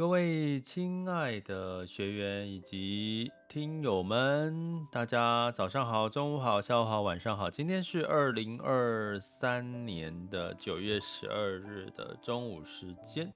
[0.00, 7.50] 各位亲爱的学员以及听友们，大家早上好、中午好、下午好、晚上好。
[7.50, 13.30] 今天是二零二三年的九月十二日的中午时间。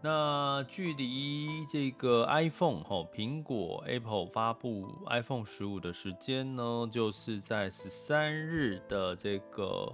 [0.00, 9.92] 那距离这个 iPhone 哈，苹果 Apple 发布 iPhone 十五的时间呢，就是在十三日的这个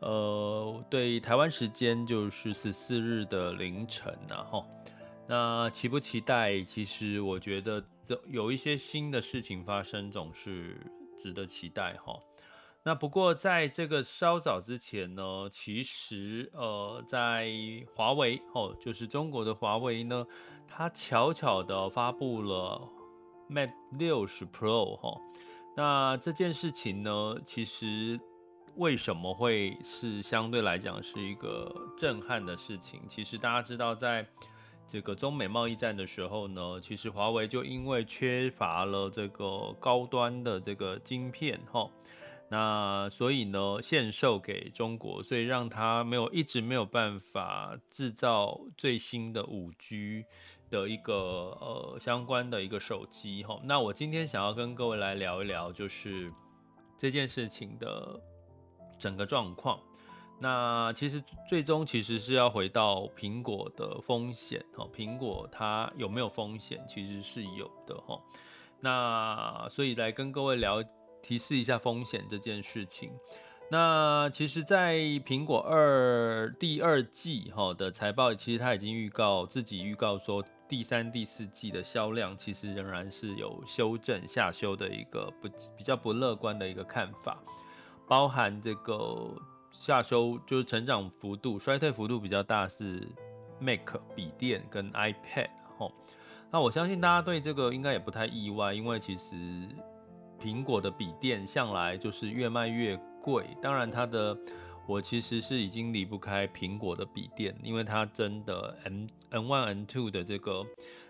[0.00, 4.62] 呃，对台湾时间就是十四日的凌晨呐哈。
[5.32, 6.60] 那期不期待？
[6.60, 10.76] 其实我觉得这有一些新的事情发生，总是
[11.16, 12.18] 值得期待哈。
[12.82, 17.48] 那不过在这个稍早之前呢，其实呃，在
[17.94, 20.26] 华为哦，就是中国的华为呢，
[20.66, 22.82] 它悄悄的发布了
[23.48, 25.16] Mate 60 Pro 哈。
[25.76, 28.18] 那这件事情呢，其实
[28.74, 33.00] 为什么会是相对来讲是一个震撼的事情？
[33.08, 34.26] 其实大家知道在。
[34.90, 41.88] 这个中美贸易战的时候呢，其实华为就因为缺乏了这个高端的这个晶片哈，
[42.48, 50.24] 那所以呢限售给中国，所以让它没有一直没有办法制造最新的五 G
[50.68, 53.60] 的一个呃相关的一个手机哈。
[53.62, 56.32] 那我今天想要跟各位来聊一聊，就是
[56.98, 58.20] 这件事情的
[58.98, 59.78] 整个状况。
[60.42, 66.82] 那其实最终其实是要回到苹果的风险哈，苹果它有没有风险？
[66.88, 68.18] 其实是有的哈。
[68.80, 70.82] 那所以来跟各位聊，
[71.20, 73.12] 提示一下风险这件事情。
[73.70, 74.96] 那其实，在
[75.26, 87.38] 苹果二第二季哈的财报，其实它已经预告自己预告说，第三、第四季的销量其实仍然是有修正下修的一个不比较不乐观的一个看法，
[88.08, 89.30] 包含这个。
[89.80, 93.00] 下修就是成长幅度，衰退幅度比较大是
[93.58, 95.48] Mac 笔电跟 iPad
[95.78, 95.90] 吼。
[96.50, 99.34] 那我相信大家对这个应该也不太意外，因为其实
[100.38, 103.56] 苹果的笔电向来就是越卖越贵。
[103.62, 104.36] 当然，它的
[104.86, 110.62] 我其实是已经离不开苹果的笔电，因为它真的 N N1 N2 的这个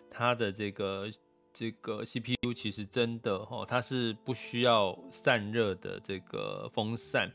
[0.09, 1.11] 它的这个
[1.53, 7.33] 这个 CPU 其实真的吼，它是不需要散热的这个风扇。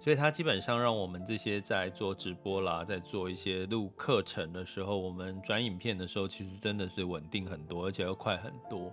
[0.00, 8.92] 所以它基本上让我们这些在做直播啦，在做一些录课程的时候，我们转影片的时候，其实真的是稳定很多，而且又快很多。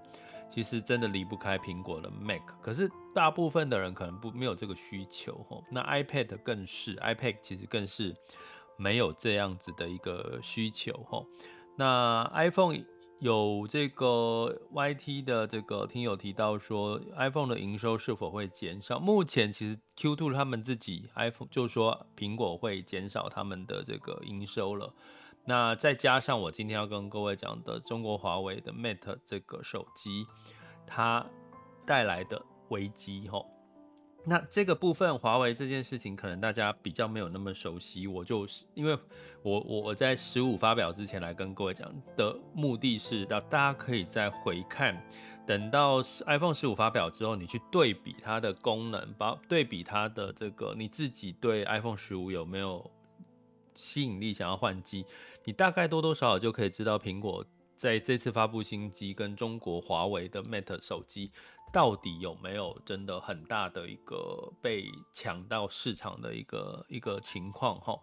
[0.49, 5.63] 其实真的离不开苹果的 Mac，可是大部分的人可能不没有这个需求吼。
[5.71, 8.15] 那 iPad 更是，iPad 其实更是
[8.77, 11.25] 没有这样子的一个需求吼。
[11.75, 12.83] 那 iPhone。
[13.19, 18.99] 有这个 YT 的这个听友提到说，iPhone 的营收是否会减少？
[18.99, 24.93] 目前其实 Q2 他们自己 iPhone 就说苹果会减少他们的这个营收了。
[25.45, 30.25] 那再加上我今天要跟各位讲的中国华为的 Mate 这个手机，
[30.85, 31.25] 它
[31.85, 33.54] 带来的危机吼。
[34.27, 38.07] 那这个部分，华为这件事情可能大家比较没有那么熟悉。
[38.07, 38.97] 我就是因为
[39.43, 44.99] 我我我在十五发表之前来跟各位讲的目的是，让大家可以再回看，
[45.45, 52.89] 等到 iPhone 十五发表之后，你去对比它的功能，把对比它的这个你自己对 iPhone 十五有没有
[53.75, 55.05] 吸引力，想要换机，
[55.43, 61.29] 你大概多多少少就可以知道苹果在这次发布新机跟中国华为的 Mate 手机。
[61.75, 67.99] 到底有没有真的很大的一个被抢到市场的一个一个情况哈？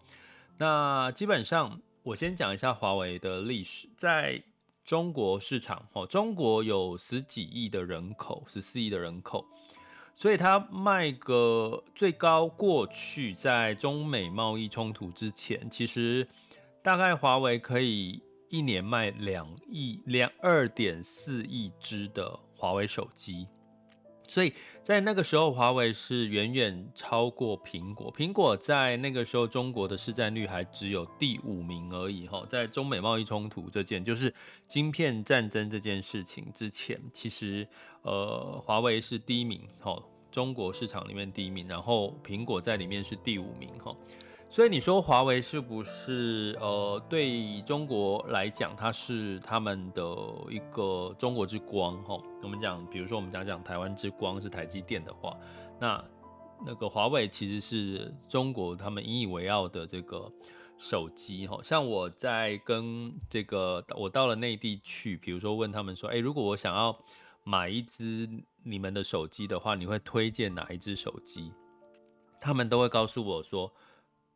[0.59, 4.43] 那基本上我先讲一下华为的历史，在
[4.85, 9.47] 中国市场哈，中国有十几亿的人口，十四亿的人口，
[10.15, 16.29] 所以它卖个最高过去在中美贸易冲突之前，其实
[16.83, 23.49] 大概华为可以一年卖两亿两二点四亿只的华为手机。
[24.33, 24.51] 所以
[24.83, 28.11] 在那个时候，华为是远远超过苹果。
[28.15, 32.27] 苹果在那个时候，中国的市占率还只有第五名而已。
[32.27, 34.33] 哈，在中美贸易冲突这件，就是
[34.67, 37.69] 晶片战争这件事情之前，其实
[38.01, 39.69] 呃，华为是第一名。
[39.79, 43.69] 哈，中国市场里面第一名，然后苹果在里面是第五名。
[43.79, 43.95] 哈，
[44.53, 50.05] 所以你说华为是不是呃，对中国来讲，它是他们的
[50.51, 51.97] 一个中国之光？
[52.05, 55.35] 哈，我们讲，比如说我们讲讲台湾之光是台积电的话，
[55.81, 56.05] 那
[56.67, 60.31] 那个华为其实是中国他们引以为傲的这个
[60.77, 61.47] 手机。
[61.47, 66.95] 哈，像我在跟这个我到了内地去，比如说问他们说，哎，如果我想要
[67.43, 68.29] 买一支
[68.63, 71.51] 你们的手机的话，你会推荐哪一支手机？
[72.39, 73.73] 他们都会告诉我说。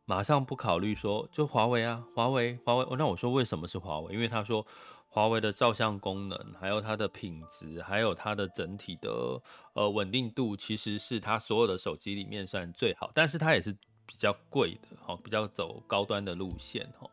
[0.08, 2.86] 马上不考虑说，就华为啊，华为，华为。
[2.96, 4.14] 那我说为什么是华为？
[4.14, 4.64] 因为他说
[5.08, 9.42] 华为的照相功能，还有它的品质，还有它的整体的
[9.72, 13.10] 呃稳定度，其实是它所有的手机里面算最好。
[13.12, 13.72] 但是它也是
[14.06, 17.10] 比较贵的，哈，比较走高端的路线，哈。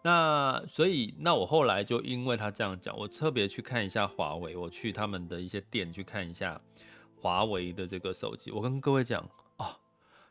[0.00, 6.58] 那所以，那我后来就因为他这样讲，我特别去看一下华为，我去他们的一些店去看一下
[7.20, 8.50] 华为的这个手机。
[8.50, 9.28] 我跟各位讲
[9.58, 9.66] 哦，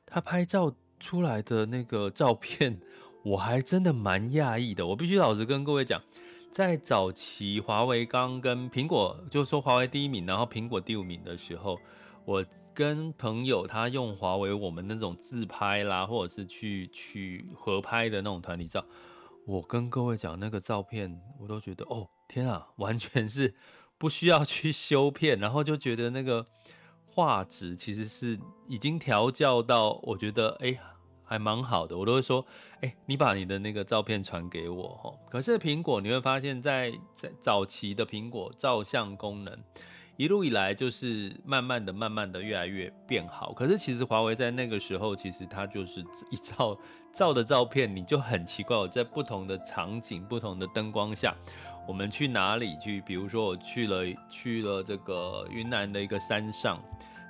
[0.08, 0.74] 他拍照。
[1.00, 2.80] 出来的那个照片，
[3.24, 4.86] 我还真的蛮讶异的。
[4.86, 6.02] 我必须老实跟各位讲，
[6.52, 11.80] 在早期华为刚跟苹果，就说华为第一名，然后苹果第五名的时候，
[12.26, 18.84] 我跟朋友他用华为，我们那种自拍啦，或者是去去合拍的那种团体照，
[19.46, 23.56] 我跟各位讲那个照片，我都觉得哦天啊，完全是
[23.98, 26.46] 不需要去修片，然后就觉得那个。
[27.12, 30.80] 画质其实是已经调教到，我觉得哎、欸、
[31.30, 32.44] 还蛮好的，我都会说
[32.82, 35.14] 哎、你把你的那个照片传给我哈。
[35.30, 39.56] 可是苹果你会发现在在早期的苹果照相功能
[40.18, 43.54] 一路以来就是慢慢的慢慢的越来越变好。
[43.54, 46.76] 可是其实华为在那个时候其实它就是一照
[47.14, 51.36] 照的照片你就很奇怪，我在不同的场景、不同的灯光下。
[51.88, 53.02] 我们去哪里去？
[53.02, 56.80] 比如说我去了去了这个云南的一个山上，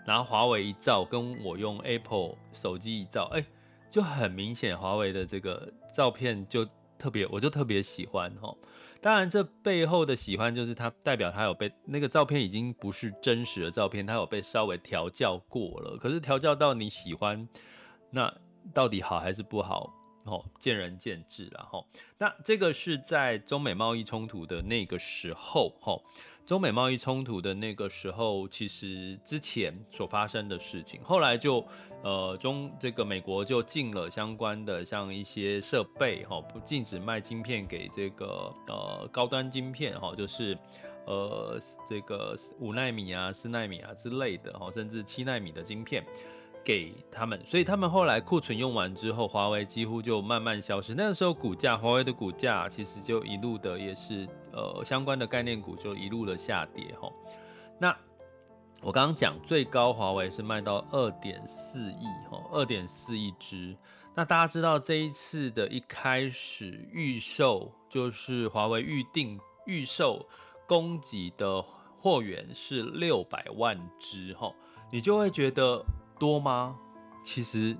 [0.06, 3.46] 拿华为一照，跟我用 Apple 手机一照，哎，
[3.90, 6.66] 就很明显，华为的这个照片就
[6.98, 8.56] 特别，我就特别喜欢哈。
[9.02, 15.98] 当然，这背后的喜欢就是它代表它有被那个照片已经不是真实的照片，它有被稍微调教过了。
[15.98, 17.48] 可是调教到你喜欢，
[18.12, 18.34] 那
[18.74, 19.94] 到底好还是不好？
[20.26, 21.84] 哦，见仁见智了哈。
[22.18, 25.98] 那这个是在中美贸易冲突的那个时候，哈，
[26.50, 31.64] 中美贸易冲突的那个时候，其实之前所发生的事情，后来就
[32.02, 40.58] 呃中这个美国就禁了相关的像一些设备，哈，不禁止卖晶片给这个呃高端晶片，哈，就是
[41.06, 46.04] 呃这个五纳米啊、四纳米啊之类的，哈，甚至七纳米的晶片。
[46.64, 50.94] 给他们，所以他们后来库存用完之后，华为几乎就慢慢消失。
[50.94, 57.12] 那个时候股价，华为的股价其实就一路的也是呃相关的概念股就一路的下跌哈。
[57.80, 57.96] 那
[58.82, 63.76] 我刚刚讲最高华为是卖到二点四亿哈，二点四亿只。
[64.16, 70.28] 那大家知道这一次的一开始预售就是华为预定预售
[70.68, 74.54] 供给的货源是六百万只哈，
[74.92, 75.84] 你就会觉得。
[76.20, 76.78] 多吗？
[77.24, 77.76] 其实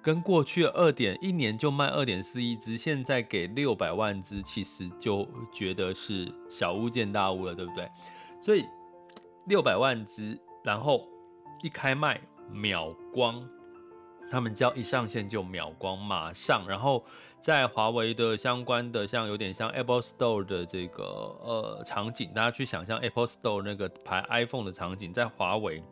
[0.00, 7.88] 跟过去二点一年就卖二点四亿只，现在给六百万只，其实就觉得是小巫见大巫了，对不对？
[8.40, 8.64] 所以
[9.46, 11.06] 六百万只，然后
[11.62, 12.20] 一开卖
[12.50, 13.46] 秒光，
[14.30, 16.66] 他们叫一上线就秒光，马上。
[16.66, 17.04] 然后
[17.40, 25.84] 在华为的相关的，像有点像 Apple Store 的这个呃场景，大家去想象 Apple Store 那个排 iPhone 的场景，在华为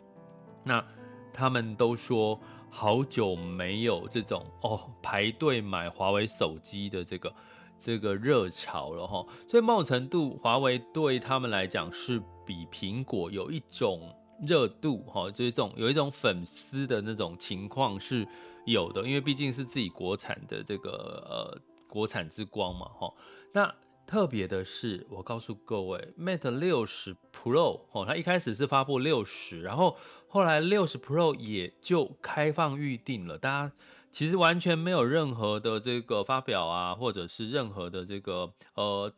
[0.65, 0.85] 那。
[1.33, 2.39] 他们都说
[2.71, 7.33] 好久没有这种哦排队买华为手机的这个
[7.81, 18.27] 这个热潮了哈，所以某种程度华为对他们来讲是比苹果有一种热度哈，就是这种有一种粉丝的那种情况是
[18.67, 20.91] 有的，因为毕竟是自己国产的这个
[21.29, 23.13] 呃国产之光嘛哈。
[23.53, 23.75] 那
[24.11, 29.97] 特别的是，我告诉各位，Mate 六十 Pro 哦，它一开始是发布六十，然后。
[30.33, 33.73] 后来六十 Pro 也就开放预定了，大家
[34.13, 39.13] 其实完全没有任何的这个发表啊，或者是任何的这个呃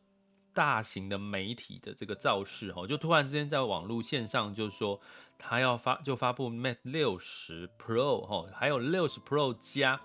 [0.55, 4.99] 大型的媒体的这个造势哦，就突然之间在网络线上就说
[5.39, 10.01] 他要发就发布 Mate 六十 Pro 哦，还有六十 Pro 加。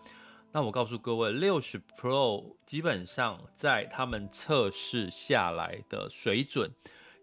[0.58, 6.72] 那我告诉各位，六十 Pro 基本上在他们测试下来的水准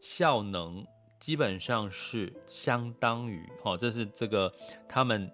[0.01, 0.87] 效能。
[1.19, 4.55] 基本上是相当于，哈，这是这个
[4.89, 5.29] 他们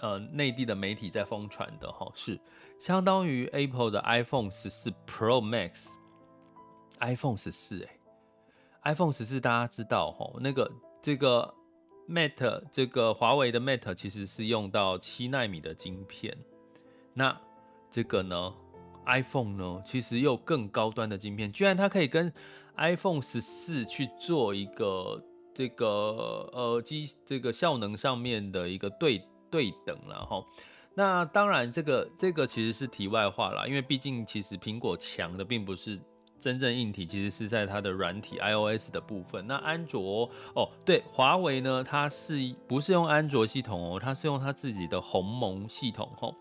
[0.00, 2.40] 呃内地的媒体在疯传的，哈，是
[2.80, 7.86] 相当于 Apple 的 iPhone 十四 Pro Max，iPhone 十四，
[8.80, 11.52] 哎，iPhone 十四大家知道，哈，那个这个
[12.08, 16.34] Mate 这个华为的 Mate 其实是用到七纳米的晶片，
[17.14, 17.36] 那
[17.90, 18.54] 这个呢
[19.06, 22.32] ，iPhone 呢，其实有更高端的晶片，居然它可以跟
[22.76, 30.42] iPhone 十四去做一个这个呃机这个效能上面的一个对对等了哈。
[30.94, 36.00] 那当然，这个这个其实是题外话啦，因为毕竟其实苹果强的并不是
[36.38, 39.46] 真正硬体，其实是在它的软体 iOS 的部分。
[39.46, 44.00] 那安卓哦，对，华为呢，它是不是用安卓系统哦？
[44.00, 46.34] 它是用它自己的鸿蒙系统吼。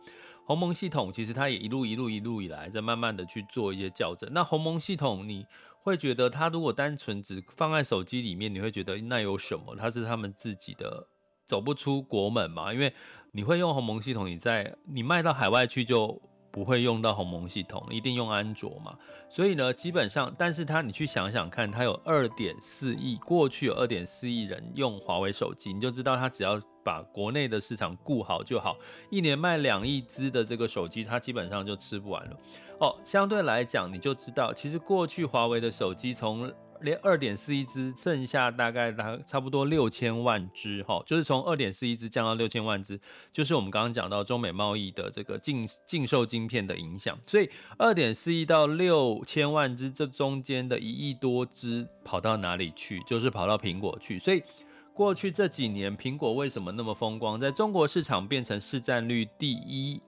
[0.45, 4.29] 鸿蒙系统其实它也一路一路一路以来在慢慢的去做一些校正。
[4.33, 5.45] 那鸿蒙系统你
[5.81, 9.75] 会觉得它如果单纯只放在手机里面，你会觉得那有什么？
[9.75, 11.07] 它是他们自己的
[11.45, 12.73] 走不出国门嘛？
[12.73, 12.93] 因为
[13.31, 18.95] 你会用鸿蒙系统，你在你卖到海外去就不会用到鸿蒙系统，一定用安卓嘛。
[19.29, 28.75] 所以呢，基本上，但是它你去想想看，它有二点四亿，过去有二点四亿人用华为手机，你就知道它只要把国内的市场顾好就好。
[29.09, 32.37] 一年卖两亿只的这个手机，它基本上就吃不完了。
[32.79, 36.51] 哦，相对来讲，你就知道，其实过去华为的手机从
[36.81, 42.99] 连二点四亿只，剩下大概大差不多六千万只，哈，就是从二点四亿只降到六千万只，
[43.31, 52.99] 就是我们刚刚讲到中美贸易的这个禁禁售晶片的影响，所以二点四亿到六千万只这中间的一亿多只跑到哪里去？
[53.07, 54.19] 就是跑到苹果去。
[54.19, 54.43] 所以
[54.93, 60.01] 过去这几年，苹果为什么那么风光，在中国市场变成市占率第一？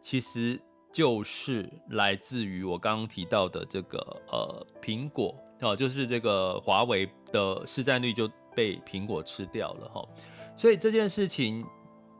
[0.00, 0.60] 其实
[0.92, 3.98] 就是来自于我刚刚提到的这个
[4.30, 5.34] 呃苹果。
[5.60, 10.06] 哦，就是这个华为的市占率就被苹果吃掉了哈，
[10.56, 11.64] 所以这件事情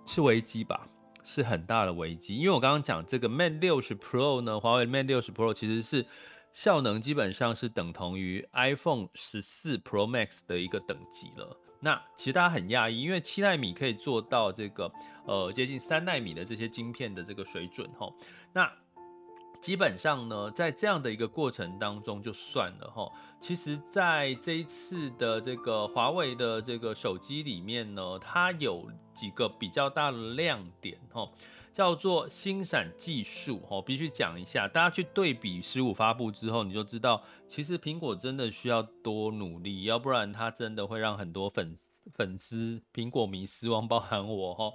[0.06, 0.88] 是危机吧，
[1.22, 2.36] 是很大的危机。
[2.36, 6.06] 因为我刚刚讲这个 Mate 60 Pro 呢，华为 Mate 60 Pro 其实是
[6.52, 11.56] 效能基本上是等同于 iPhone 14 Pro Max 的一个等级了。
[11.80, 14.90] 那其实大家很讶异，因为七纳米可以做到这个
[15.26, 18.10] 呃接近三纳米的这些晶片的这个水准哈，
[18.52, 18.72] 那。
[19.64, 23.10] 基本上呢，在这样的一个过程当中就算了哈。
[23.40, 31.26] 其实，在这一次的这个华为的这个手机里面呢，它有几个比较大的亮点哈，
[31.72, 33.80] 叫做星闪技术哈。
[33.80, 41.74] 必须讲一下，大家去对比十五发布之后，你就知道，其实苹果真的需要多努力，要不然它真的会让很多粉
[42.12, 44.70] 粉丝苹果迷失望，包含我哈。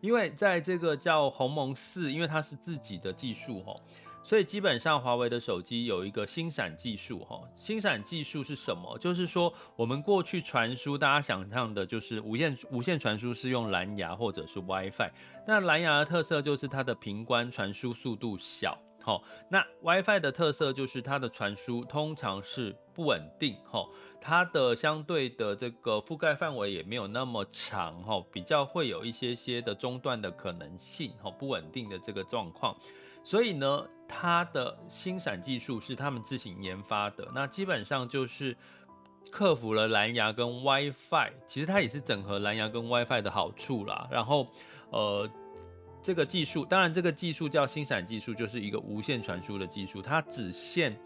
[0.00, 3.76] 因为在这个叫鸿蒙四，因为它是自己的技术哈。
[4.22, 8.96] 所以基本上，华为的手机有一个星闪技术，哈，星闪技术是什么？
[8.98, 15.10] 就是说，我们过去传输，大家想象的就是无线无线传输是用蓝牙或者是 WiFi。
[15.46, 19.20] 那蓝牙的特色就是它的频宽传输速度小，哈。
[19.48, 23.84] 那 WiFi 的特色就是它的传输通常是不稳定，哈。
[24.20, 32.76] 它的相对的这个覆盖范围也没有那么长，哈，比较会有一些些的中断的可能性，哈，不稳定的这个状况。
[33.22, 38.56] 所以呢，它的星闪技术是他们自行研发的，那基本上就是
[39.30, 44.08] 克服了蓝牙跟 WiFi，其实它也是整合蓝牙跟 WiFi 的好处啦。
[44.10, 44.48] 然后，
[44.90, 45.28] 呃，
[46.02, 50.98] 这个技术，当然这个技术叫星闪技术，就是一个无线传输的技术，它只限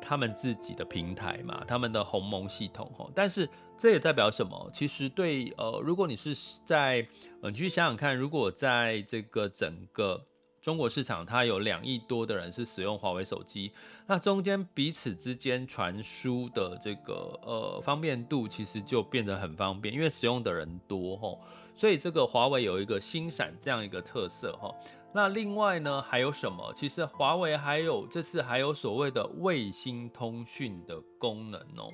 [0.00, 3.10] 他们自己的平台嘛，他们的鸿蒙系统齁。
[3.14, 4.70] 但是这也代表什么？
[4.72, 7.06] 其实对，呃，如果你是在，
[7.42, 10.24] 呃，你去想想看，如果在这个整个
[10.66, 13.70] 中国市场它有两亿多的人是使用华为手机，
[14.04, 21.38] 那中间彼此之间传输的这个呃方便度其实就变得很方便，因为使用的人多吼，
[21.72, 24.74] 所以这个华为有一个星闪这样一个特色哈。
[25.14, 26.74] 那另外呢还有什么？
[26.74, 31.92] 其实华为还有这次还有所谓的卫星通讯的功能哦，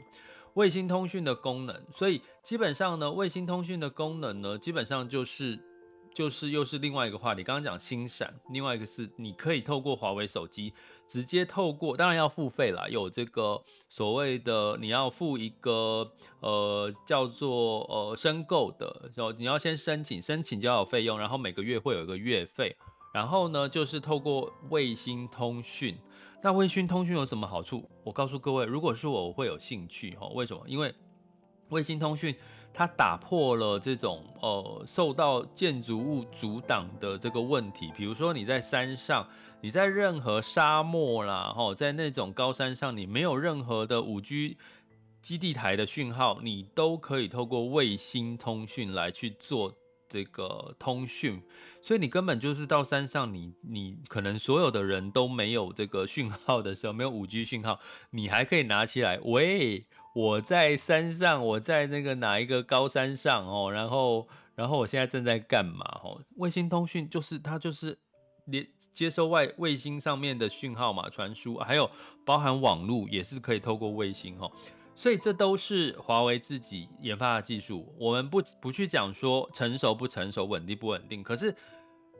[0.55, 5.61] 卫星通讯的功能，所以基本上呢卫星通讯的功能呢基本上就是。
[6.15, 10.73] 就是又是另外一个话题，刚刚讲星闪，另外一个是你可以透过华为手机
[11.09, 22.77] 直接透过，当然要付费啦，有这个所谓的你要付一个呃叫做呃申购的，就你要先申请，申请就要有费用，然后每个月会有一个月费，
[23.15, 25.97] 然后呢就是透过卫星通讯，
[26.43, 27.89] 那卫星通讯有什么好处？
[28.05, 30.63] 我告诉各位，如果是我，我会有兴趣哈，为什么？
[30.67, 30.95] 因为
[31.71, 32.35] 卫星通讯。
[32.75, 39.29] 它打破了这种呃受到建筑物阻挡的这个问题，比如说你在山上，
[39.61, 44.57] 你在任何沙漠啦，吼，在那种高山上，你没有任何的五 G
[45.21, 49.73] 基地台的讯号，你都可以透过卫星通讯来去做
[50.13, 51.43] 这个通讯，
[51.81, 59.83] 所以你根本就是到山上你，你可能所有的人都没有这个讯号的时候，没有五 G 讯号，你还可以拿起来，喂。
[60.15, 65.87] 我在山上，我在那个哪一个高山上哦，然后，然后我现在正在干嘛？
[66.05, 67.99] 哦，卫星通讯就是它就是
[68.45, 71.91] 连接收外卫星上面的讯号嘛，传输，还有
[72.27, 74.53] 包含网络也是可以透过卫星哦。
[74.95, 81.23] 所以这都是华为自己研发的技术，我们不不去讲说成熟不成熟、稳定不稳定。
[81.23, 81.55] 可是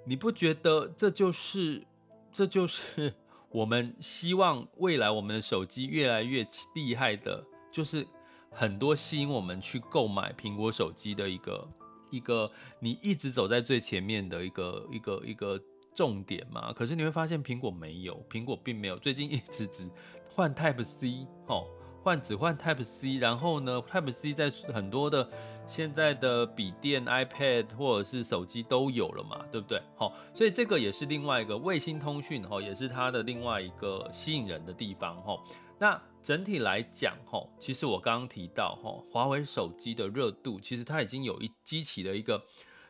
[0.07, 1.87] 你不觉得这就是
[2.33, 3.15] 这就是
[3.51, 8.07] 我们希望未来我们的手机越来越厉害的，就是
[8.51, 11.69] 很多吸引我们去购买苹果手机的一个
[12.11, 12.51] 一个
[12.81, 15.61] 你一直走在最前面的一个一个一个
[15.95, 16.73] 重点嘛？
[16.73, 19.87] 可是你会发现苹果没有，苹果并没有，最近一直只
[20.35, 21.67] 换 Type C 哦。
[22.03, 25.29] 换只换 Type C，然后呢，Type C 在很多的
[25.67, 29.81] 现在的笔电、iPad 或者是手机都有了嘛，对不对？
[29.97, 35.39] 好，所以这个也是另外一个卫星通讯哈，也是它的另外一个吸引人的地方哈。
[35.79, 42.43] 那整体来讲哈，其实我刚刚提到哈，华为手机的热度其实它已经有一激起了一个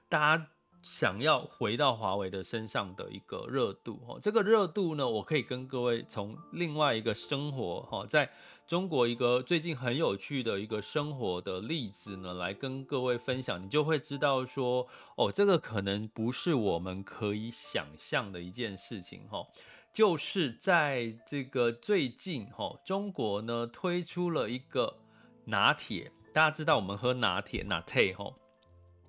[0.08, 0.46] 大家
[0.82, 4.18] 想要回到华为的身上的一个热度哈。
[4.20, 8.30] 这个热度呢，我可以跟各位从另外一个生活哈，在
[8.72, 19.46] 中国一个最近很有趣的一个生活的例子呢，来跟各位分享，你就会知道说，哦，这个可能不是我们可以想象的一件事情哈。
[19.92, 24.96] 就是在这个最近哈，中国呢推出了一个
[25.44, 28.32] 拿铁，大家知道我们喝拿铁拿铁哈，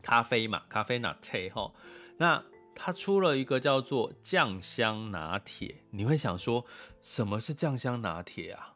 [0.02, 1.72] 咖啡嘛，咖啡拿铁哈，
[2.18, 2.44] 那
[2.76, 6.66] 它出了一个叫做酱香拿铁，你会想说，
[7.02, 8.73] 什么是酱香拿铁啊？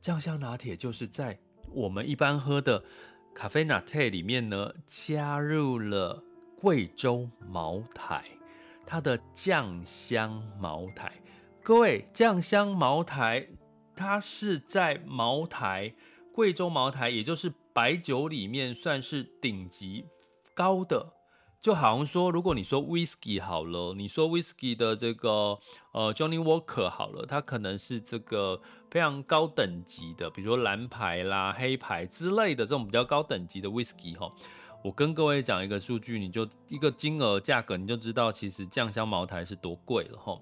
[0.00, 1.38] 酱香拿铁就是在
[1.72, 2.82] 我们一般喝的
[3.34, 6.22] 咖啡拿铁里面呢，加入了
[6.60, 8.22] 贵州茅台，
[8.86, 11.12] 它的酱香茅台。
[11.62, 13.48] 各位，酱香茅台，
[13.94, 15.92] 它是在茅台，
[16.32, 20.06] 贵州茅台，也就是白酒里面算是顶级
[20.54, 21.12] 高的。
[21.60, 25.58] 就好像说，如果你说 whisky 好了，你说 whisky 的这个
[25.92, 28.60] 呃 Johnny Walker 好了，它可能是这个
[28.90, 34.32] 非常高等级的，比如说蓝牌啦、黑牌之类的这种比较高等级的 whisky 哈。
[34.84, 40.40] 我跟各位讲一个数据，你就一个金额价格，你就知道其实酱香茅台是多贵了哈。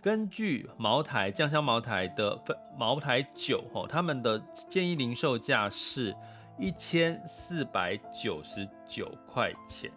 [0.00, 4.38] 根据茅台酱香茅台的分茅台酒哈，他们的
[4.70, 6.16] 建议零售价是
[6.58, 9.92] 一千四百九十九块钱。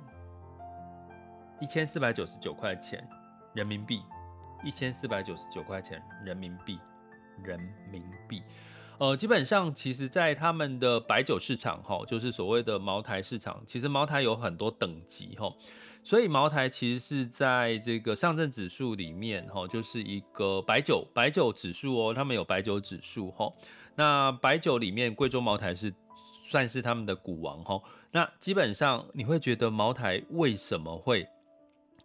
[1.59, 3.07] 一千四百九十九块钱
[3.53, 4.01] 人民币，
[4.63, 6.77] 一千四百九十九块钱人民币，
[7.43, 7.59] 人
[7.91, 8.43] 民币。
[8.99, 15.51] 呃，基本上其实，在他们的白酒市场，哈，就是所谓的茅台市场，其实茅台有很多等级，哈，
[16.03, 23.51] 所以茅台其实是在这个上证指数里面，哈，就是一个白酒白酒指数哦，他们有白酒指数，哈，
[23.95, 25.93] 那白酒里面贵州茅台是
[26.47, 27.79] 算是他们的股王，哈，
[28.11, 31.27] 那基本上你会觉得茅台为什么会？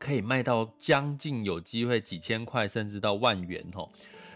[0.02, 3.88] 可以卖到将近有机会几千块，甚至到万元哦。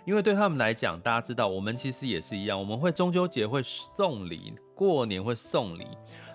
[0.05, 5.85] 因为对他们来讲，大家知道，我们其实也是一样，我们会中秋节会送礼，过年会送礼。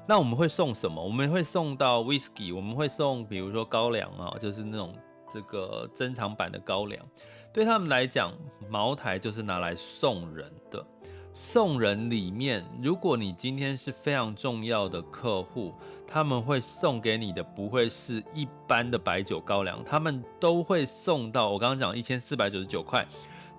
[0.06, 1.02] 那我们会送什么？
[1.02, 4.94] 我们会送到 whisky，我们会送，比如说高粱啊，就是那种
[5.32, 7.02] 这个珍藏版的高粱。
[7.54, 8.34] 对他们来讲，
[8.70, 10.86] 茅台就是拿来送人的。
[11.34, 15.74] 送人里面，如果你今天是非常重要的客户，
[16.06, 23.06] 他们会送给你的不会是一般的白酒高粱，他们都会送到我刚刚讲一千四百九十九块。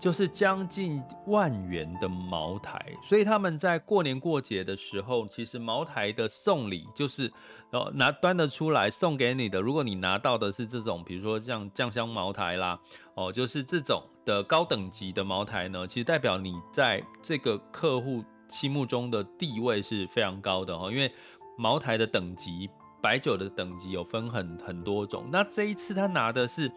[0.03, 7.33] 就是将近万元的茅台，所以他们在过年过节的时候，其实茅台的送礼就是，
[7.71, 9.61] 呃，拿端得出来送给你的。
[9.61, 12.77] 如果你拿到的是这种，比如说像酱香茅台啦，
[13.15, 20.91] 哦，就是这种的高等级的茅台呢，其实代表你在这个客户心目中的地位是非常高的哦。
[20.91, 21.09] 因为
[21.57, 22.69] 茅台的等级，
[23.01, 25.29] 白酒的等级有分很很多种。
[25.31, 26.69] 那这一次他拿的是。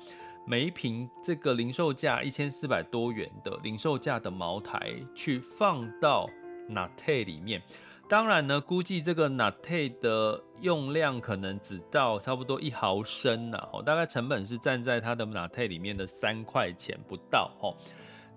[0.48, 6.30] 每一瓶这个零售价一千四百多元的零售价的茅台，去放到
[6.70, 7.60] 拿铁里面，
[8.08, 17.76] 当然呢，估计这个拿铁的用量可能只到差不多一毫升呐，哦，大概成本是站在它的拿铁里面的三块钱不到，哦，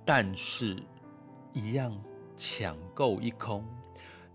[0.07, 0.83] 但是
[1.53, 1.94] 一样
[2.37, 3.62] 抢购一空。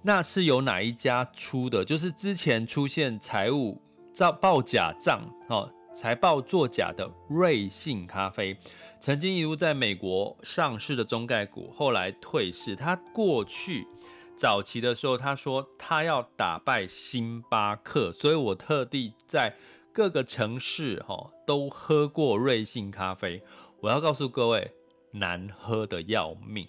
[0.04, 1.84] 那是由哪一家出的？
[1.84, 3.82] 就是之前出现财务
[4.14, 5.68] 造报假账，哦。
[5.94, 8.58] 财报作假的瑞幸咖啡，
[9.00, 12.76] 曾经一度在美国上市的中概股，后来退市。
[12.76, 13.88] 他过去
[14.36, 19.56] 早期的时候，他说他要打败星巴克，所以我特地在
[19.94, 23.44] 各个城市哈都喝过瑞幸咖啡。
[23.82, 24.72] 我要告诉各位，
[25.12, 26.68] 难喝的要命，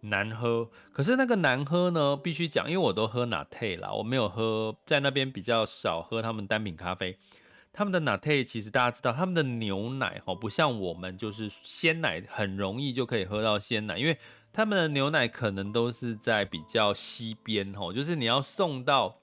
[0.00, 0.70] 难喝。
[0.92, 7.18] 可是那个难喝呢，必须讲，因为我都喝拿铁啦，我没有喝在那边比较少喝他们单品咖啡。
[7.76, 14.16] 他们的 latte 其实大家知道，他们的牛奶哈不像我们就是鲜奶很容易就可以喝到鲜奶，因为
[14.52, 19.18] 他们的牛奶可能都是在比较西边哈，就是你要送到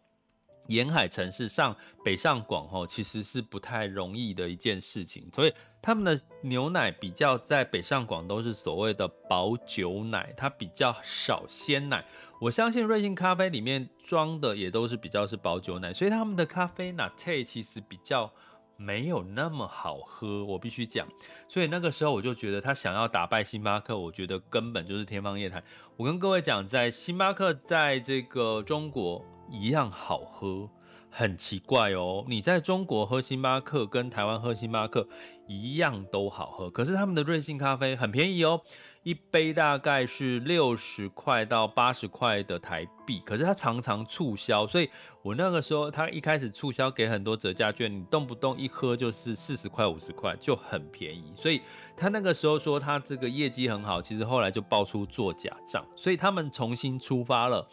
[0.67, 12.05] 沿海城市上北上广哈，其实是不太容易的一件事情，所以他们的牛奶比较在北上广都是所谓的保久奶，它比较少鲜奶。
[12.41, 18.34] 我相信瑞幸咖啡里面装的也都是比较是保酒奶，所以他们的咖啡拿铁其实比较
[18.77, 21.08] 没有那么好喝，我必须讲。
[21.47, 25.63] 所以那个时候我就觉得他想要打败星巴克，我觉得根本就是天方夜谭。
[25.95, 30.67] 我跟各位讲，在星巴克在这个中国一样好喝，
[31.12, 32.25] 很奇怪哦。
[32.27, 35.08] 你在中国喝星巴克跟台湾喝星巴克
[35.47, 38.62] 一样都好喝，可是他们的瑞幸咖啡很便宜哦。
[39.03, 44.87] 一杯大概是六十块到八十块的台币，可是它常常促销，所以
[45.23, 51.33] 我那个时候它一开始促销给很多折价券，你动不动一喝就是四十块五十块，就很便宜。
[51.35, 51.59] 所以
[51.97, 57.67] 他那个时候说他这个业绩很好，其实后来就爆出做假账，所以他们重新出发了，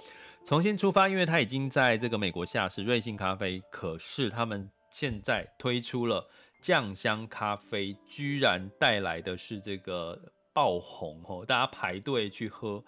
[0.47, 6.27] 重新出发，因为他已经在这个美国下市瑞幸咖啡，可是他们现在推出了
[6.63, 10.19] 酱香咖啡，居然带来的是这个。
[10.59, 12.83] 爆红哦，大家排队去喝。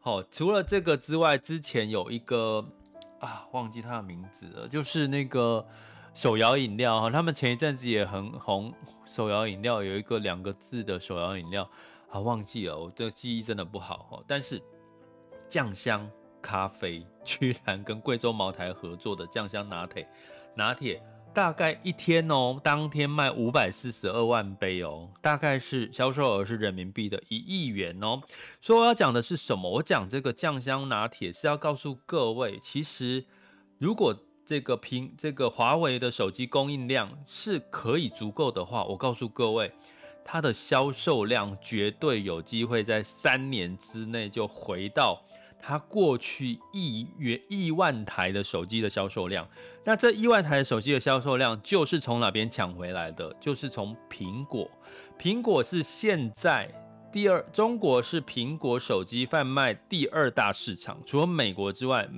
[0.00, 2.66] 好，除了这个之外，之前有一个
[3.20, 5.64] 啊，忘记它的名字了，就是那个
[6.14, 8.74] 手摇饮料哈，他们前一阵子也很红。
[9.06, 11.62] 手摇饮料有一个两个字的手摇饮料
[12.10, 14.24] 啊，忘记了，我这记忆真的不好哈。
[14.26, 14.60] 但是
[15.48, 20.08] 酱香咖啡居然跟贵州茅台合作的酱香拿铁，
[20.56, 21.00] 拿铁。
[21.34, 28.20] 大概一天哦，当天卖五百四十二万杯哦，大概是销售额是人民币的一亿元哦。
[28.60, 29.70] 所以我要讲的是什么？
[29.70, 33.24] 我讲这个酱香拿铁是要告诉各位，其实
[33.78, 34.14] 如果
[34.44, 39.72] 这个苹这个华为的手机供应量是可以足够的话，我告诉各位，
[40.22, 45.22] 它的销售量绝对有机会在三年之内就回到。
[45.62, 49.48] 它过去亿元亿万台的手机的销售量，
[49.84, 53.32] 那这亿万台手机的销售量就是从哪边抢回来的？
[53.40, 54.68] 就是从苹果。
[55.16, 56.68] 苹果是现在
[57.12, 62.08] 第二，中国是苹果手机贩卖第二大市场，除了美国之外，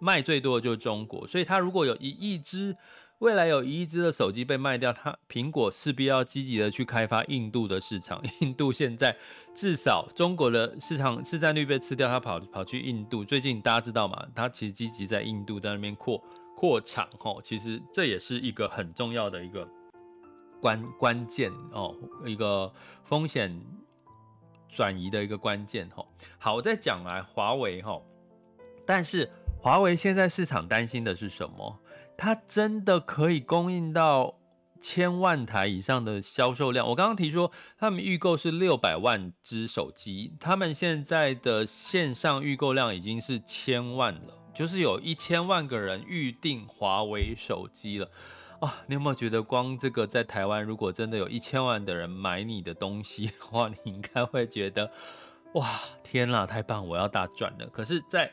[0.00, 1.26] 卖最多的就是中国。
[1.26, 2.74] 所以它如果有一亿只。
[3.20, 8.22] 未来有一亿只的手机被卖掉，它苹果势必要积极的去开发印度的市场。
[8.40, 9.16] 印度现在
[9.54, 13.24] 至少中国的市场市占率被吃掉，它跑跑去印度。
[13.24, 14.26] 最近大家知道吗？
[14.34, 16.22] 它其实积极在印度在那边扩
[16.54, 17.40] 扩厂哦。
[17.42, 19.66] 其实这也是一个很重要的一个
[20.60, 22.70] 关关键哦，一个
[23.02, 23.58] 风险
[24.68, 26.06] 转移的一个关键哦。
[26.36, 27.98] 好，我再讲来华为哈，
[28.84, 29.26] 但是
[29.58, 31.80] 华为现在市场担心的是什么？
[32.16, 34.38] 它真的可以供应到
[34.80, 36.86] 千万台以上的销售量？
[36.88, 48.08] 我刚刚提说，他们预购是六百万只手机，他们现在的线上预购量已经是千万了，就是有一千万个人预定华为手机了
[48.60, 48.82] 啊！
[48.86, 54.90] 你有没有觉得，光这个在台湾，如果真的有一千万的人买你的东西的话，你应该会觉得，
[55.54, 55.68] 哇，
[56.04, 57.66] 天啦，太棒，我要大赚了！
[57.66, 58.30] 可是，在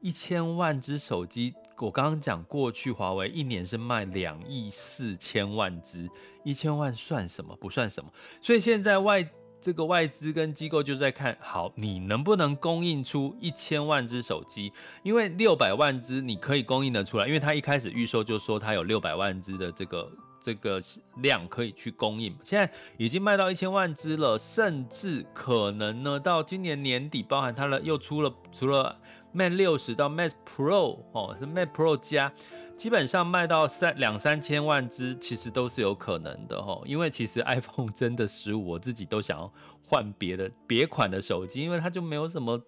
[0.00, 1.54] 一千万只手机。
[1.80, 6.08] 我刚刚讲过去，华为一年是卖两亿四千万只，
[6.44, 7.56] 一千万算什么？
[7.56, 8.10] 不算什么。
[8.40, 9.28] 所以现在外
[9.60, 20.10] 这个外资跟机构就在看好你能不能供应出一千万只手机，因为六百万只你可以供应得出来，因为他一开始预售就说他有六百万只的这个
[20.48, 20.82] 这个
[21.16, 28.98] 量可以去供应，现在已经卖到一千万只了，甚至可能呢到今年年底，包含它的又出了除了。
[29.34, 32.32] Mate 60到 Mate Pro 哦，是 Mate Pro 加，
[32.78, 36.80] 基本上卖到三两三千万只，其实都是有可能的哈。
[36.86, 39.52] 因为其实 iPhone 真的十五，我自己都想要
[39.84, 42.58] 换别的别款的手机，因为它就没有什么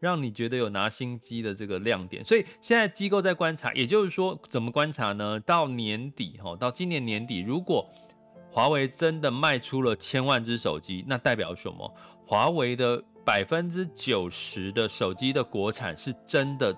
[0.00, 2.24] 让你觉得有拿新机的这个亮点。
[2.24, 5.38] 所以现在机构在观察，也就是说怎么观察呢？
[5.40, 7.88] 到年底哈，到今年年底，如果
[8.50, 11.94] 华为真的卖出了千万只手机，那代表什么？
[12.26, 13.02] 华为的。
[13.26, 16.72] 百分之九十的手机的国产是真的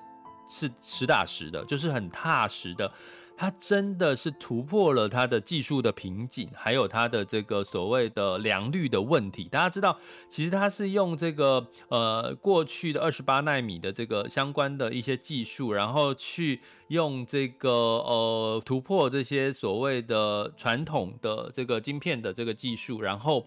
[0.49, 2.91] 是实打实的，就是很踏实的，
[3.41, 9.45] 它真的是突破了它的技术的瓶颈，还有它的这个所谓的良率的问题。
[9.45, 9.97] 大家知道，
[10.29, 23.47] 其实它是用这个呃过去的二十八纳米的这个相关的一些技术，然后去用这个呃突破这些所谓的传统的这个晶片的这个技术，然后。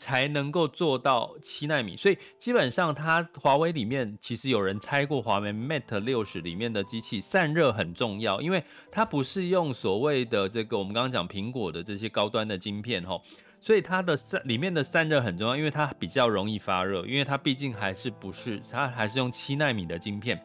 [0.00, 1.94] 才能够做到七纳米。
[1.94, 13.20] 所以基本上，它华为里面其实有人猜过，华为 Mate 六十里面的机器散热很重要，因为它不是用所谓的这个我们刚刚讲苹果的这些高端的晶片哈，
[13.60, 20.42] 所以它的散里面的散热很重要，因为它比较容易发热，因为它毕竟还是不是它还是用七纳米的晶片。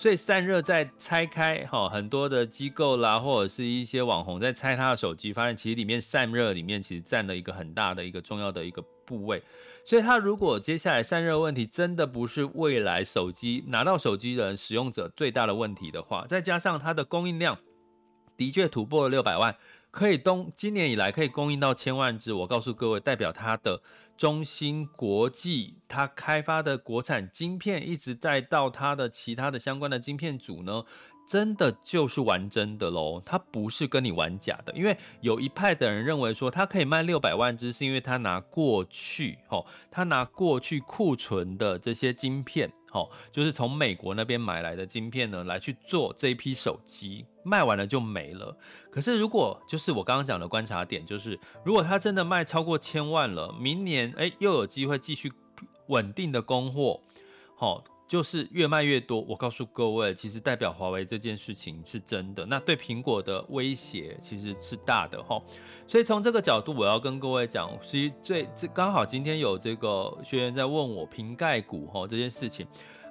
[0.00, 9.42] 所以散热在拆开哈，很多的机构啦，或者是一些网红在拆他的手机，发现其实里面散热里面其实占了一个很大的一个重要的一个部位。
[9.84, 17.58] 所以它如果接下来散热问题真的不是未来手机拿到手机的人使用者最大的问题的话，再加上它的供应量
[18.36, 19.56] 的确突破了六百万，
[19.90, 23.80] 可以东今年以来可以供应到千万只，我告诉各位，代表它的。
[24.18, 30.82] 中芯国际，它开发的国产晶片，一直带到它的其他的相关的晶片组呢，
[31.28, 34.72] 真的就是玩真的喽，他不是跟你玩假的。
[34.72, 42.72] 因为有一派的人认为说，他可以卖六百万只，是因为他拿过去，吼，他拿过去库存的这些晶片。
[42.92, 48.56] 哦，就是从美国那边买来的晶片呢，来去做这一批手机，卖完了就没了。
[48.90, 55.30] 可是如果就是我刚刚讲的观察点，就是如果他真的卖超过千万了，明年诶又有机会继续
[55.88, 57.02] 稳定的供货，
[57.54, 57.84] 好。
[58.08, 65.38] 就是越卖越多，我告诉各位，其实代表华为这件事情是真的，那对苹果的威胁其实是大的哈。
[65.86, 72.66] 所以从这个角度，我要跟各位讲，其实最这刚好今天有这个学员在问我瓶盖股哈这件事情，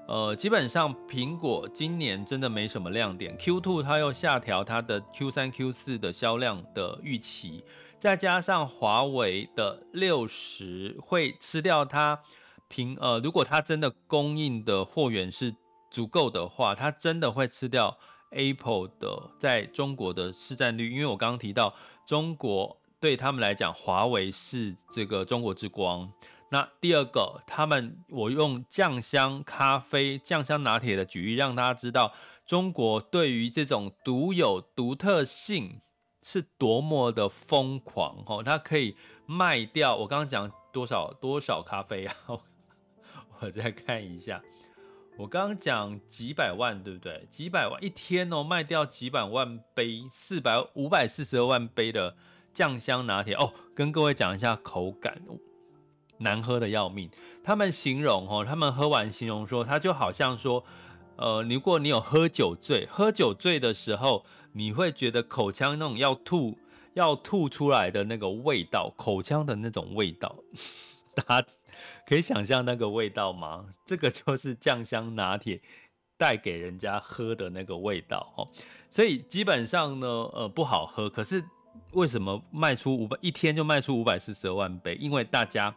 [0.08, 7.64] 呃，基本上苹果今年真的没什么亮点，Q2 它又下调它的 Q3、Q4 的销量的预期，
[8.00, 12.20] 再加上华为的六十会吃掉它。
[12.70, 15.56] 平呃，如果它真的供应的货源是
[15.90, 17.98] 足够的话，它真的会吃掉
[18.32, 20.92] Apple 的在中国的市占率。
[20.92, 21.74] 因为我刚刚提到，
[22.06, 26.12] 中国对他们来讲，华为是这个中国之光。
[26.50, 32.14] 那第二个，他们我用酱香咖啡、酱香拿铁的举例，让大家知道
[32.46, 35.82] 中国对于这种独有独特性
[36.22, 38.42] 是多么的疯狂哦。
[38.42, 42.16] 它可以卖掉我刚刚讲多少多少咖啡啊？
[43.42, 44.42] 我再看一下，
[45.18, 47.28] 我刚刚讲几百万，对不对？
[47.32, 52.16] 几百万一天哦，卖掉几百万杯，四百五百四十二万杯的
[52.54, 53.54] 酱香拿铁哦。
[53.76, 55.22] 跟各位讲一下口感，
[56.18, 57.10] 难喝的要命。
[57.44, 60.64] 他们形容哦，他们喝完形容说，它就好像说，
[61.16, 66.58] 呃，如果你有喝酒醉，喝酒醉的时候，你会觉得口腔那种要吐
[66.96, 70.36] 要吐出来的那个味道，口腔的那种味道。
[71.18, 71.48] 大家
[72.08, 73.66] 可以想象那个味道吗？
[73.86, 75.62] 这个就是酱香拿铁
[76.18, 78.48] 带给人家喝的那个味道哦。
[78.90, 81.10] 所以基本上呢，呃，不好喝。
[81.10, 81.44] 可是
[81.92, 84.96] 为什么卖出五百一天就卖出五百四十二万杯？
[84.96, 85.76] 因为大家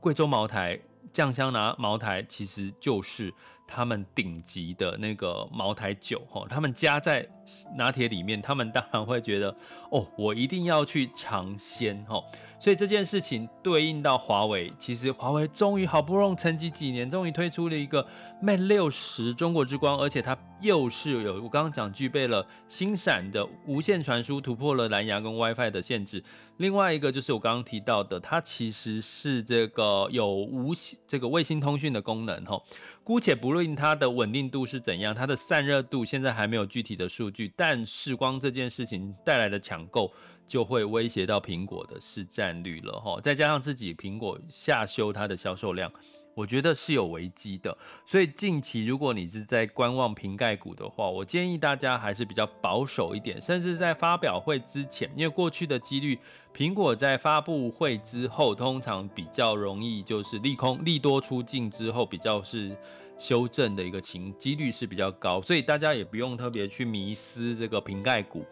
[0.00, 0.80] 贵州茅台
[1.12, 3.32] 酱香拿茅台其实就是。
[3.74, 7.26] 他们顶级的那个茅台酒，哈，他们加在
[7.74, 9.56] 拿铁里面，他们当然会觉得，
[9.90, 12.22] 哦，我一定要去尝鲜，哈。
[12.60, 18.06] 所以这件事情对应到华为，其实华为终于好不容易沉寂几年，终于推出了一个
[18.40, 26.22] Mate 60中国之光，而且它又是有我刚刚讲具备了星闪的无线传输，突破了蓝牙跟 WiFi 的限制。
[26.58, 30.72] 另外一个就是我刚刚提到的，它其实是这个有无
[31.08, 32.62] 这个卫星通讯的功能，哈。
[33.02, 40.12] 姑且不论它的稳定度是怎样，它的散热度现在还没有具体的数据，但是光这件事情带来的抢购
[40.46, 43.20] 就会威胁到苹果的市占率了哈。
[43.20, 45.90] 再加上自己苹果下修它的销售量，
[46.34, 47.76] 我觉得是有危机的。
[48.06, 56.18] 所以近期如果你是在观望瓶盖股的话，我建议大家还是比较保守一点，甚至在发表会之前，因为过去的几率。
[56.54, 62.76] 苹果在发布会之后，通常比较容易就是利空利多出尽之后，比较是
[63.22, 68.44] 修正的一个情几率是比较高，所以大家也不用特别去迷思这个瓶盖股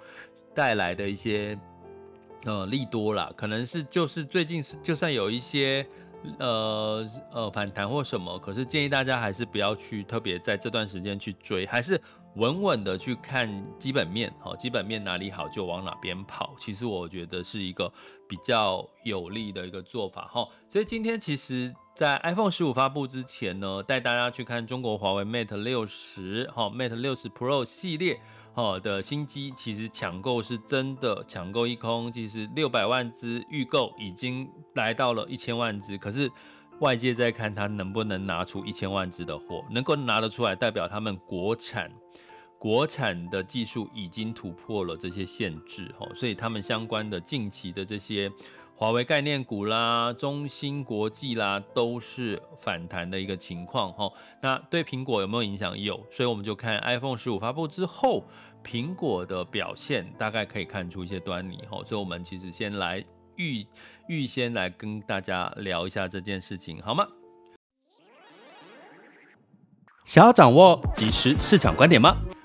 [0.55, 1.59] 带来的一些
[2.45, 5.85] 呃利多啦，可能是就是最近就算有一些
[6.39, 12.01] 呃呃反弹或什么，可是建议大家还是不要去特别在这段时间去追，还是。
[12.37, 16.55] 稳稳的去看基本面，好，基本面哪里好就往哪边跑。
[16.61, 17.93] 其实我觉得是一个
[18.29, 20.47] 比较有利的一个做法，哈。
[20.69, 28.19] 所以今天其实，在 iPhone 十五发布之前呢，带大家去看中国华为 Mate 六十，哈，Mate 六十 Pro 系列，
[28.55, 32.11] 哈的新机，其实抢购是真的抢购一空。
[32.11, 36.33] 其实六百万只预购已经来到了一千万只，可是
[36.79, 41.93] 外界在看它能不能拿出一千万只的货，能够拿得出来，代表他们国产。
[42.59, 48.31] 国产的技术已经突破了这些限制，所以他们相关的近期的这些
[48.81, 54.11] 华为概念股啦、中芯国际啦，都是反弹的一个情况哈。
[54.41, 55.79] 那对苹果有没有影响？
[55.79, 58.25] 有，所以我们就看 iPhone 十五发布之后，
[58.65, 61.85] 苹果的表现，大概可以看出一些端倪哈。
[61.85, 63.05] 所以我们其实先来
[63.37, 63.67] 预
[64.09, 67.07] 预先来跟大家聊一下这件事情，好吗？
[70.07, 72.17] 想要掌握即时市场观点吗？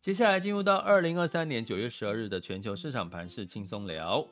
[0.00, 4.24] 接下来进入到二零二三年九月十二日的全球市场盘势轻松聊。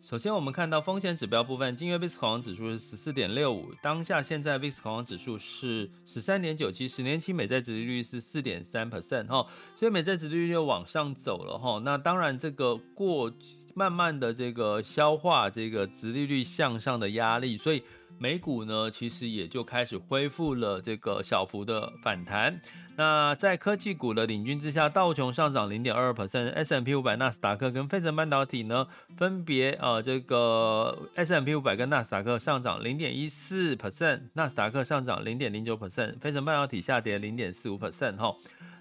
[0.00, 9.44] 首先，我们看到风险指标部分，今日 VIX 恐慌指数是十四点六五，当下现在 VIX 恐慌指数是十三点九七，十年期美债殖利率是四点三 percent 哈，
[9.76, 11.80] 所以美债殖利率又往上走了哈。
[11.84, 13.32] 那当然，这个过
[13.74, 17.82] 慢慢的这个消化这个殖利率向上的压力，所以
[18.18, 22.60] 美股呢其实也就开始恢复了这个小幅的反弹。
[22.94, 38.36] 那在科技股的领军之下，道琼上涨零点二二 percent，S&P 五百、纳斯达克跟费城半导体呢，分别呃这个 S M P 五百跟纳斯达克上涨零点一四 percent，纳斯达克上涨零点零九 percent，费城半导体下跌零点四五 percent 哈。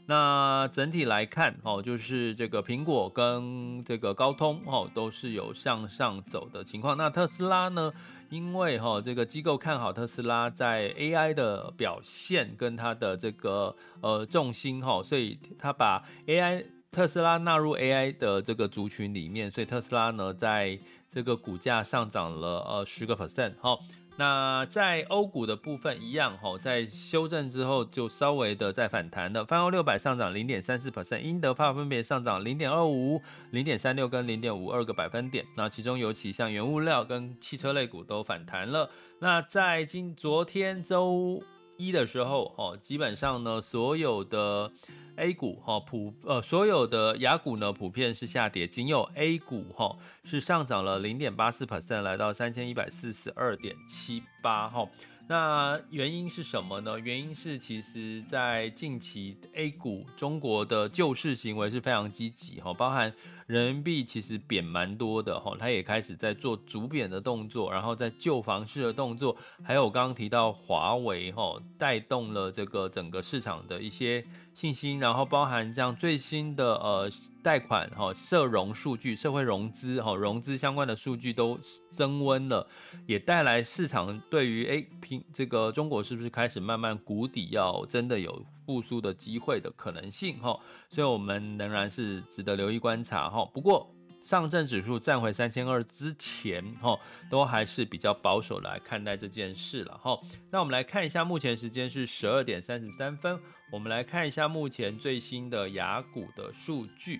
[0.07, 6.97] 那整体来看哦，就是这个苹果跟这个高通哦，都是有向上走的情况。
[6.97, 7.89] 那特斯拉呢？
[8.31, 23.77] 因为哈，这个机构看好特斯拉在 AI 的表现跟它的这个呃重心哈，所以它把 AI 特斯拉纳入 AI 的这个族群里面，所以特斯拉呢在这个股价上涨了呃十个 percent 哈。
[24.17, 29.43] 那在欧股的部分一样哈，在修正之后就稍微的在反弹的。
[29.45, 33.21] 泛欧六百上涨零点三四 percent，英德法分别上涨零点二五、
[33.51, 35.45] 零点三六跟零点五二个百分点。
[35.55, 38.89] 那其中尤其像原物料跟汽车类股都反弹了。
[39.19, 41.41] 那在今昨天周
[41.81, 44.71] 一的时候哦，基本上呢所有的。
[45.17, 54.87] A 股哈普呃所有的雅股呢普遍是下跌，仅有 A 股哈是上涨了零点八四 percent，来到三千一百四十二点七八哈。
[55.31, 56.99] 那原因是什么呢？
[56.99, 63.13] 原因是其实在近期 A 股中国的救市行为是非常积极哈，包含
[63.47, 74.21] 人民币其实贬蛮多的哈，它也开始在做逐贬的动作，然后在救房市的动作，还有刚刚提到华为哈带动了这个整个市场的一些。
[74.53, 77.09] 信心，然后包含这样最新的呃
[77.41, 81.57] 贷款哈社融数据、社会融资哈融资相关的数据都
[81.89, 82.67] 增温了，
[83.07, 90.59] 也带来市场对于哎平这个中国是不是开始慢慢谷底要真的有复苏的机会的可能性哈，
[90.89, 93.45] 所以我们仍然是值得留意观察哈。
[93.53, 93.89] 不过。
[94.21, 96.97] 上证指数站回三千二之前，哈，
[97.29, 100.19] 都还是比较保守来看待这件事了，哈。
[100.51, 103.39] 那我们来看一下，目前时间是十二点三十三分，
[103.71, 107.19] 我们来看一下目前最新的雅股的数据。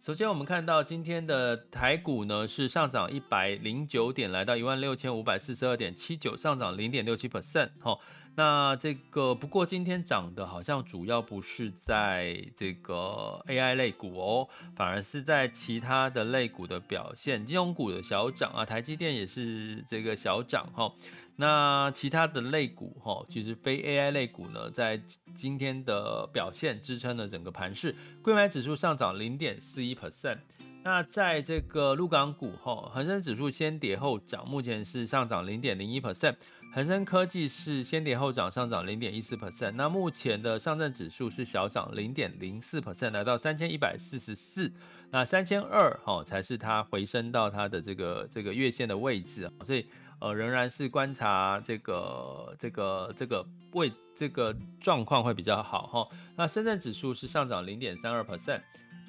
[0.00, 7.98] 首先，我们看到今天的台股呢是上涨一百零九点，来到一万六千五百四十二点七九，上涨零点六七 percent，哈。
[8.38, 20.94] 那这个不过今天涨的好像主要不是在这个 AI 类股哦，反而是在其他的类股的表现，金融股的小涨啊，台积电也是这个小涨哈。
[21.34, 25.02] 那其他的类股哈，其实非 AI 类股呢，在
[25.34, 30.38] 今天的表现支撑了整个盘势，柜买指数上涨零点四一 percent。
[30.84, 36.36] 那在这个陆港股哈，恒生指数先跌后涨，目前是上涨零点零一 percent。
[36.70, 39.72] 恒生科技是先跌后涨，上涨零点一四 percent。
[39.72, 44.70] 那目前的上证指数是小涨零点零四 percent，来到三千一百四十四。
[45.10, 49.50] 那三千二哈才是它回升到它的这个这个月线的位置。
[49.64, 49.86] 所以
[50.20, 56.08] 呃仍然是观察这个这个这个位这个状况会比较好哈。
[56.36, 58.60] 那深圳指数是上涨零点三二 percent。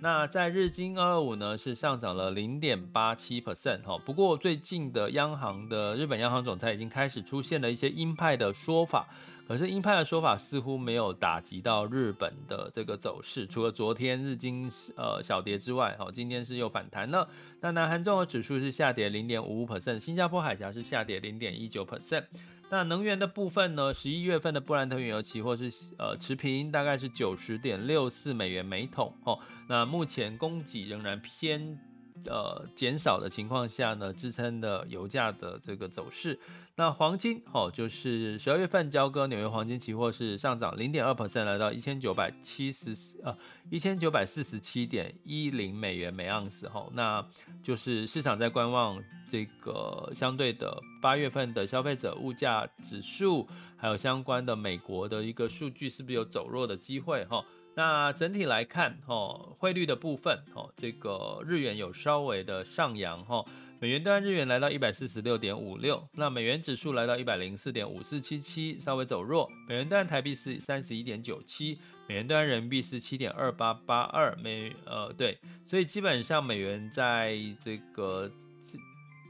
[0.02, 3.98] 那在日经二二五呢，是上涨了零点八七 percent 哈。
[4.06, 9.06] 不过最近的央行的日本央行总裁已经开始出现了一些鹰派的说法，
[9.46, 13.46] 可是鹰派的说法似乎没有打击到日本的这个走势。
[13.46, 17.28] 除了昨天日经呃小跌之外，哈，今天是又反弹了。
[17.60, 22.24] 那南韩综合指数是下跌零点五五 percent，新加坡海峡是下跌零点一九 percent。
[22.72, 23.92] 那能源的部分呢？
[23.92, 29.40] 十一月份的布兰特原油期货是呃持平，大概是九十点六四美元每桶哦。
[29.68, 31.80] 那目前供给仍然偏
[32.26, 36.40] 呃减少的情况下呢，支撑的油价的这个走势。
[36.76, 43.36] 那黄金哦，就是十二月份交割纽约黄金期货是上涨零点二 percent，来到一千九百七十呃
[43.70, 46.88] 一千九百四十七点一零美元每盎司哈。
[46.94, 47.26] 那
[47.62, 48.98] 就是市场在观望
[49.30, 53.46] 这个相对的八月份的消费者物价指数，
[53.76, 57.44] 还有相关的美国的一个数据是不是有走弱的机会哈？
[57.76, 63.46] 那整体来看哦，汇率的部分哦，这个日元有稍微的上扬哈。
[63.82, 69.50] 美元兑日元来到一百四十六点五六，那美元指数来到一百零四点五四七七，稍微走弱。
[69.70, 75.38] 美元兑台币是三十一点九七，美元兑人民币是七点二八八二美呃对，
[75.70, 78.30] 所以基本上美元在这个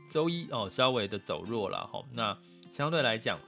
[0.09, 2.03] 周一哦稍微的走弱了哈。
[2.11, 2.35] 那
[2.71, 3.39] 相对来讲。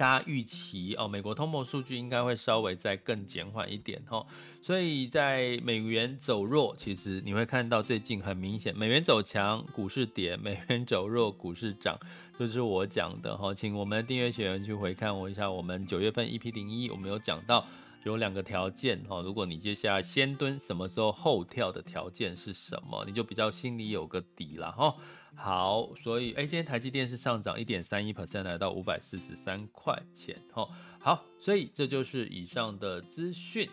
[0.00, 4.26] 大家预期哦，美国通膨数据应该会稍微再更减缓一点哈，
[4.62, 12.00] 所以在美元走弱，其实你会看到最近很明显，美元走强，股市跌；美元走弱，股市涨，
[12.38, 13.52] 这是我讲的哈。
[13.52, 17.66] 请我们订阅学员去回看我一下，我们九月份 EP 零一，我们有讲到
[18.04, 24.96] 有两个条件哈，如果你接下来先蹲，什么时候后跳的条件是什么，你就比较心里有个底了哈。
[25.42, 30.36] 好，所以哎，今天台积电是上涨一点三一 percent，来到五百四十三块钱。
[30.52, 30.68] 哈，
[30.98, 33.66] 好，所以这就是以上的资讯。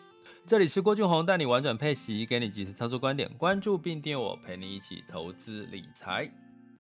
[0.46, 6.32] 这里是郭俊宏带你玩转配息，给你及时操作观点，关注并订阅我，陪你一起投资理财。